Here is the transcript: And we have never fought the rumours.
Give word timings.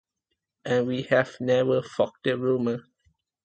And 0.65 0.87
we 0.87 1.03
have 1.11 1.39
never 1.39 1.83
fought 1.83 2.15
the 2.23 2.35
rumours. 2.35 2.81